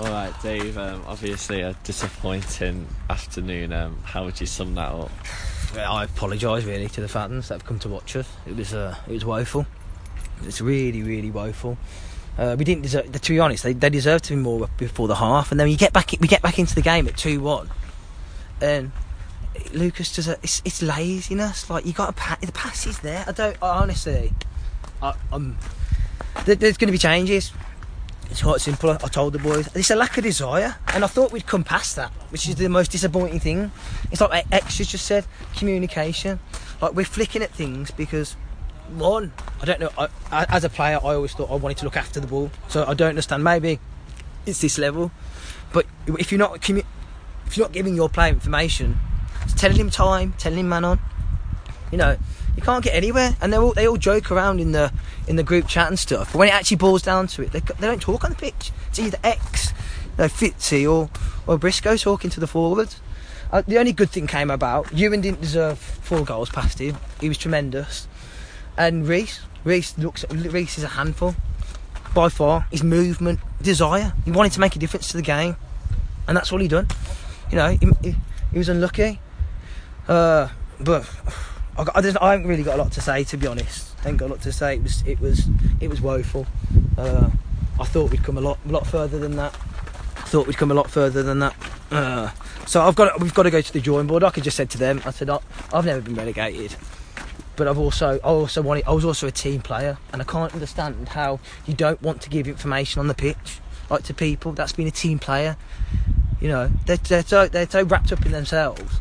[0.00, 0.78] All right, Dave.
[0.78, 3.70] Um, obviously, a disappointing afternoon.
[3.74, 5.10] Um, how would you sum that up?
[5.76, 8.26] I apologise really to the fans that have come to watch us.
[8.46, 9.66] It was uh, it was woeful.
[10.44, 11.76] It's really really woeful.
[12.38, 13.12] Uh, we didn't deserve.
[13.12, 15.76] To be honest, they, they deserved to be more before the half, and then you
[15.76, 17.68] get back we get back into the game at two one,
[18.62, 18.92] and
[19.74, 21.68] Lucas does a it's, it's laziness.
[21.68, 23.22] Like you got a pa- the pass is there.
[23.28, 24.32] I don't I honestly.
[25.02, 25.58] I, I'm
[26.46, 27.52] there's going to be changes.
[28.30, 28.90] It's quite simple.
[28.90, 29.68] I told the boys.
[29.74, 32.68] It's a lack of desire, and I thought we'd come past that, which is the
[32.68, 33.72] most disappointing thing.
[34.12, 35.26] It's like X just said,
[35.56, 36.38] communication.
[36.80, 38.36] Like we're flicking at things because
[38.96, 39.90] one, I don't know.
[39.98, 40.08] I,
[40.48, 42.94] as a player, I always thought I wanted to look after the ball, so I
[42.94, 43.42] don't understand.
[43.42, 43.80] Maybe
[44.46, 45.10] it's this level,
[45.72, 46.86] but if you're not commu-
[47.46, 48.98] if you're not giving your player information,
[49.56, 51.00] telling him time, telling him man on,
[51.90, 52.16] you know,
[52.56, 53.36] you can't get anywhere.
[53.40, 54.92] And they all they all joke around in the
[55.26, 56.32] in the group chat and stuff.
[56.32, 58.72] But when it actually boils down to it, they, they don't talk on the pitch.
[58.88, 61.10] It's either X, you know, Fitzy or
[61.46, 63.00] or Briscoe talking to the forwards.
[63.52, 64.92] Uh, the only good thing came about.
[64.92, 66.96] Ewan didn't deserve four goals past him.
[67.20, 68.06] He was tremendous.
[68.76, 70.24] And Reese, Reese looks.
[70.30, 71.34] Reese is a handful
[72.14, 72.66] by far.
[72.70, 74.12] His movement, desire.
[74.24, 75.56] He wanted to make a difference to the game,
[76.28, 76.88] and that's all he done.
[77.50, 78.16] You know, he, he,
[78.52, 79.18] he was unlucky.
[80.06, 81.08] Uh, but
[81.76, 83.94] I, got, I, just, I haven't really got a lot to say to be honest.
[84.00, 84.76] I haven't got a lot to say.
[84.76, 85.48] It was it was
[85.80, 86.46] it was woeful.
[86.96, 87.30] Uh,
[87.78, 89.54] I thought we'd come a lot a lot further than that.
[90.16, 91.54] I thought we'd come a lot further than that.
[91.90, 92.30] Uh,
[92.66, 94.22] so I've got we've got to go to the drawing board.
[94.22, 95.30] I just said to them, I said
[95.72, 96.76] I've never been relegated,
[97.56, 100.52] but I've also I also wanted I was also a team player, and I can't
[100.52, 104.72] understand how you don't want to give information on the pitch like to people that's
[104.72, 105.56] been a team player.
[106.40, 109.00] You know, they're, they're so they're so wrapped up in themselves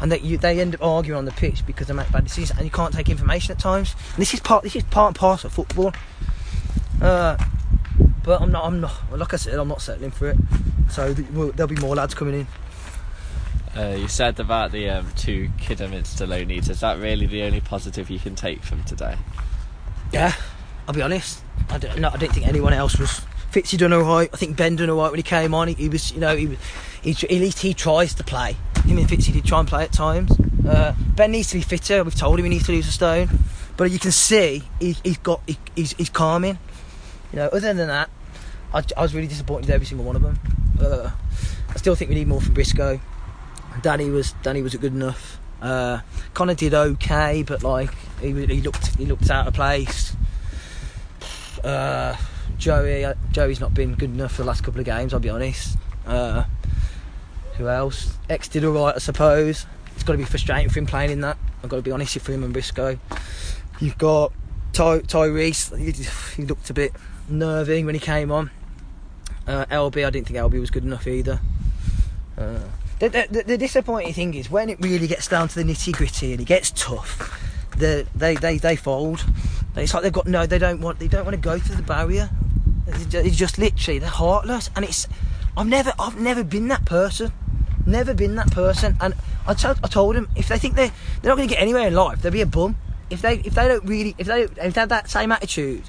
[0.00, 2.58] and that you, they end up arguing on the pitch because they make bad decisions,
[2.58, 3.94] and you can't take information at times.
[4.14, 4.62] And this is part.
[4.62, 5.92] This is part and parcel of football.
[7.00, 7.36] Uh,
[8.22, 8.64] but I'm not.
[8.64, 8.92] I'm not.
[9.12, 10.36] Like I said, I'm not settling for it.
[10.90, 12.46] So th- well, there'll be more lads coming in.
[13.76, 16.70] Uh, you said about the um, two Kidderminster loanees.
[16.70, 19.16] Is that really the only positive you can take from today?
[20.12, 20.32] Yeah,
[20.88, 21.42] I'll be honest.
[21.68, 23.20] I don't, no, I don't think anyone else was.
[23.52, 24.30] Fitzy done alright.
[24.32, 25.68] I think Ben done alright when he came on.
[25.68, 26.56] He, he was, you know, he,
[27.02, 28.56] he, at least he tries to play.
[28.84, 30.32] Him and Fitzy did try and play at times.
[30.66, 32.02] Uh, ben needs to be fitter.
[32.04, 33.28] We've told him he needs to lose a stone,
[33.76, 36.58] but you can see he, has got he, he's, he's calming.
[37.32, 38.10] You know, other than that,
[38.72, 40.38] I, I was really disappointed with every single one of them.
[40.80, 41.10] Uh,
[41.68, 43.00] I still think we need more from Briscoe.
[43.82, 45.38] Danny was Danny was good enough.
[45.60, 46.00] Uh,
[46.34, 47.90] Connor did okay, but like
[48.20, 50.14] he, he looked he looked out of place.
[51.62, 52.16] Uh,
[52.58, 55.12] Joey uh, Joey's not been good enough for the last couple of games.
[55.12, 55.76] I'll be honest.
[56.06, 56.44] Uh,
[57.56, 58.16] who else?
[58.28, 59.66] X did alright, I suppose.
[59.94, 61.38] It's got to be frustrating for him playing in that.
[61.62, 62.98] I've got to be honest for him and Briscoe.
[63.80, 64.32] You've got
[64.72, 65.76] Ty Tyrese.
[65.78, 65.92] He,
[66.40, 66.92] he looked a bit
[67.28, 68.50] nervy when he came on.
[69.46, 71.40] Uh, LB, I didn't think LB was good enough either.
[72.36, 72.60] Uh,
[72.98, 76.32] the, the, the, disappointing thing is when it really gets down to the nitty gritty
[76.32, 77.40] and it gets tough,
[77.76, 79.24] the, they, they, they fold.
[79.76, 81.82] It's like they've got no, they don't want, they don't want to go through the
[81.82, 82.30] barrier.
[82.86, 85.08] It's just literally they're heartless, and it's.
[85.56, 87.32] I've never, I've never been that person.
[87.86, 88.96] Never been that person.
[89.00, 89.14] And
[89.46, 90.88] I told I told them if they think they
[91.22, 92.76] they're not going to get anywhere in life, they'll be a bum.
[93.10, 95.84] If they if they don't really if they if they have that same attitude,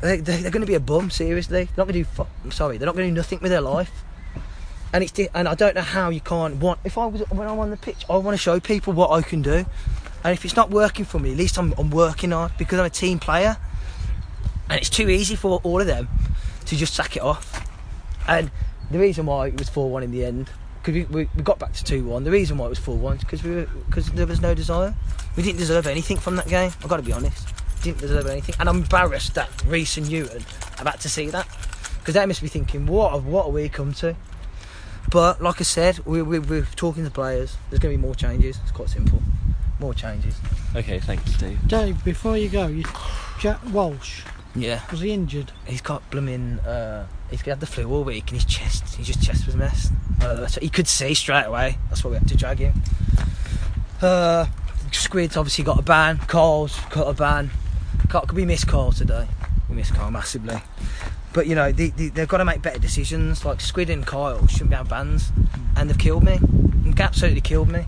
[0.00, 1.10] they, they, are going to be a bum.
[1.10, 2.26] Seriously, they're not going to do.
[2.44, 4.04] I'm sorry, they're not going to do nothing with their life.
[4.92, 6.80] And it's and I don't know how you can't want.
[6.84, 9.22] If I was when I'm on the pitch, I want to show people what I
[9.22, 9.64] can do.
[10.24, 12.86] And if it's not working for me, at least I'm, I'm working hard because I'm
[12.86, 13.58] a team player.
[14.68, 16.08] And it's too easy for all of them
[16.66, 17.68] to just sack it off.
[18.26, 18.50] And
[18.90, 20.50] the reason why it was 4 1 in the end,
[20.82, 22.96] because we, we, we, got back to 2 1, the reason why it was 4
[22.96, 24.94] 1 is because we because there was no desire.
[25.36, 27.48] We didn't deserve anything from that game, I've got to be honest.
[27.82, 28.54] Didn't deserve anything.
[28.58, 30.28] And I'm embarrassed that Reese and are
[30.78, 31.46] about to see that.
[31.98, 34.14] Because they must be thinking, what, what are we come to?
[35.14, 37.56] But like I said, we, we, we're talking to players.
[37.70, 38.58] There's going to be more changes.
[38.64, 39.22] It's quite simple.
[39.78, 40.34] More changes.
[40.74, 41.68] Okay, thank you, Dave.
[41.68, 42.82] Dave, before you go, you,
[43.38, 44.24] Jack Walsh.
[44.56, 44.80] Yeah.
[44.90, 45.52] Was he injured?
[45.68, 46.58] He's got blooming.
[46.58, 49.92] Uh, he's had the flu all week, and his chest, his just chest was messed.
[50.20, 51.78] Uh, so he could see straight away.
[51.90, 52.74] That's why we had to drag him.
[54.02, 54.46] Uh,
[54.90, 56.18] Squid's obviously got a ban.
[56.26, 57.52] Carl's got a ban.
[58.08, 59.28] Could we miss Carl today.
[59.68, 60.60] We miss Carl massively.
[61.34, 63.44] But you know, they, they, they've got to make better decisions.
[63.44, 65.32] Like Squid and Kyle shouldn't be have bans,
[65.76, 66.38] and they've killed me.
[66.40, 67.84] They've absolutely killed me.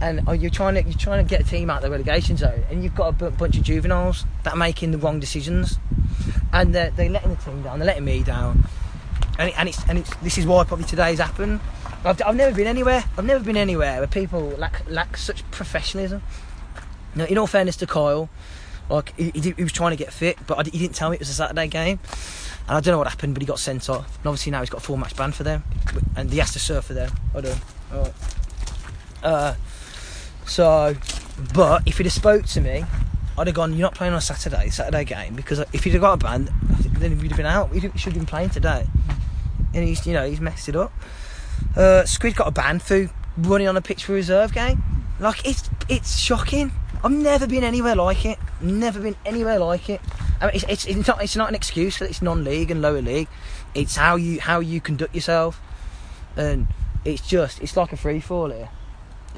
[0.00, 2.36] And oh, you're trying to you're trying to get a team out of the relegation
[2.36, 5.78] zone, and you've got a b- bunch of juveniles that are making the wrong decisions,
[6.52, 7.80] and they're, they're letting the team down.
[7.80, 8.68] They're letting me down,
[9.38, 11.60] and, it, and it's and it's this is why probably today's happened.
[12.04, 13.02] I've, I've never been anywhere.
[13.18, 16.22] I've never been anywhere where people lack lack such professionalism.
[17.16, 18.28] Now, in all fairness to Kyle,
[18.88, 21.16] Like he, he, he was trying to get fit, but I he didn't tell me
[21.16, 21.98] it was a Saturday game,
[22.68, 24.16] and I don't know what happened, but he got sent off.
[24.18, 25.64] And obviously now he's got a four match ban for them,
[26.16, 27.10] and he has to serve for them.
[27.34, 27.60] I don't.
[27.92, 28.14] Alright.
[29.22, 29.54] Uh,
[30.46, 30.94] so,
[31.52, 32.84] but if he'd have spoke to me,
[33.36, 33.72] I'd have gone.
[33.72, 36.48] You're not playing on a Saturday, Saturday game, because if he'd have got a ban,
[36.98, 37.72] then he'd have been out.
[37.72, 38.86] He should have been playing today,
[39.74, 40.92] and he's you know he's messed it up.
[41.76, 44.82] Uh, Squid got a ban for running on a pitch for reserve game.
[45.18, 46.72] Like it's it's shocking.
[47.06, 48.36] I've never been anywhere like it.
[48.60, 50.00] Never been anywhere like it.
[50.40, 53.00] I mean, it's, it's, it's not it's not an excuse that it's non-league and lower
[53.00, 53.28] league.
[53.74, 55.60] It's how you how you conduct yourself,
[56.36, 56.66] and
[57.04, 58.70] it's just it's like a free fall here.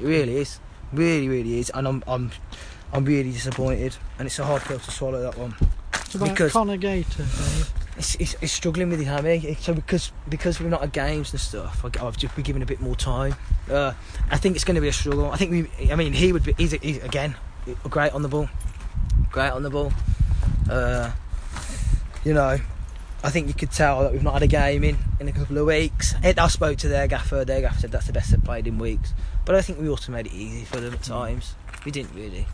[0.01, 0.59] It really is,
[0.91, 2.31] really really is, and I'm I'm
[2.91, 5.53] I'm really disappointed, and it's a hard pill to swallow that one.
[5.93, 7.23] It's about Because- Conor Gator,
[7.97, 9.55] It's, it's, it's struggling with his hammy.
[9.59, 12.65] So because because we're not at games and stuff, I- I've just been given a
[12.65, 13.35] bit more time.
[13.69, 13.93] Uh,
[14.31, 15.29] I think it's going to be a struggle.
[15.31, 15.91] I think we.
[15.91, 16.53] I mean, he would be.
[16.57, 17.35] He's, he's again
[17.89, 18.49] great on the ball.
[19.31, 19.91] Great on the ball.
[20.69, 21.11] Uh,
[22.23, 22.57] you know,
[23.23, 25.57] I think you could tell that we've not had a game in in a couple
[25.57, 26.13] of weeks.
[26.23, 27.43] I spoke to their gaffer.
[27.43, 29.13] Their gaffer said that's the best they've played in weeks.
[29.45, 31.55] But I think we also made it easy for them at times.
[31.85, 32.45] We didn't really.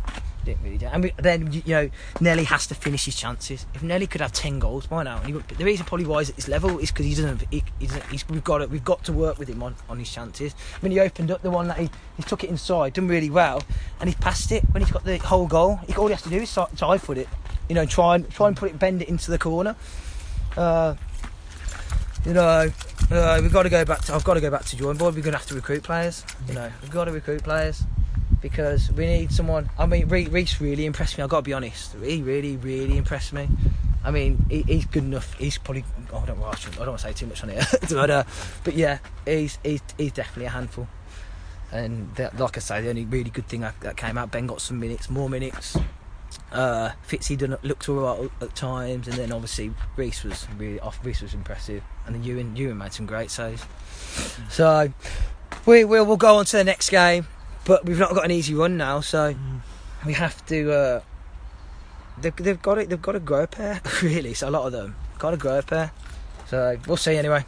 [0.45, 0.85] Didn't really do.
[0.85, 1.89] And we, then you know
[2.21, 3.65] Nelly has to finish his chances.
[3.73, 6.19] If Nelly could have ten goals by now, and he, would- the reason probably why
[6.19, 7.43] he's at this level is because he doesn't.
[7.51, 9.97] He, he doesn't he's, we've got to, we've got to work with him on, on
[9.97, 10.53] his chances.
[10.81, 13.63] When he opened up the one that he, he took it inside, done really well,
[13.99, 15.77] and he passed it when he's got the whole goal.
[15.87, 17.27] He, all he has to do is side foot it,
[17.67, 19.75] you know, try and try and put it, bend it into the corner.
[20.55, 20.93] Uh,
[22.23, 22.71] you know,
[23.11, 24.01] uh, we've got to go back.
[24.05, 25.15] To, I've got to go back to join board.
[25.15, 26.23] We're going to have to recruit players.
[26.47, 27.83] You know, we've got to recruit players
[28.41, 29.69] because we need someone.
[29.77, 31.23] I mean, Re- Reese really impressed me.
[31.23, 31.95] I've got to be honest.
[32.01, 33.47] He really, really impressed me.
[34.03, 35.33] I mean, he, he's good enough.
[35.37, 35.83] He's probably.
[36.13, 36.41] Oh, I don't.
[36.41, 38.23] I, I don't want to say too much on it, but, uh,
[38.63, 40.87] but yeah, he's, he's he's definitely a handful.
[41.71, 44.47] And that, like I say, the only really good thing that, that came out, Ben
[44.47, 45.75] got some minutes, more minutes.
[46.51, 50.99] Uh, Fitzy done looked all right at times, and then obviously Reese was really off.
[51.03, 53.65] Reese was impressive, and then Ewan Ewan made some great saves.
[54.49, 54.93] So
[55.65, 57.27] we will we'll go on to the next game,
[57.65, 59.35] but we've not got an easy run now, so
[60.05, 60.71] we have to.
[60.71, 61.01] Uh,
[62.19, 62.89] they've, they've got it.
[62.89, 64.33] They've got to grow a pair, really.
[64.33, 65.91] So a lot of them got to grow a pair.
[66.47, 67.43] So we'll see anyway.